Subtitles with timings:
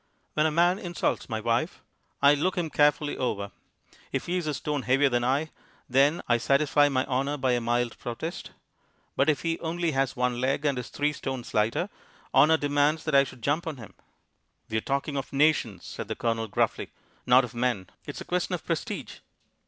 [0.33, 1.83] When a man insults my wife,
[2.23, 3.51] I look him carefully over;
[4.11, 5.51] if he is a stone heavier than I,
[5.87, 8.49] then I satisfy my honour by a mild protest.
[9.15, 11.87] But if he only has one leg, and is three stone lighter,
[12.33, 13.93] honour demands that I should jump on him."
[14.71, 16.89] "We're talking of nations," said the Colonel gruffly,
[17.27, 19.19] "not of men, It's a question of prestige."